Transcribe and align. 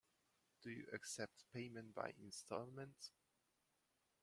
Do 0.63 0.71
you 0.71 0.87
accept 0.93 1.45
payment 1.53 1.93
by 1.93 2.15
instalments? 2.19 3.11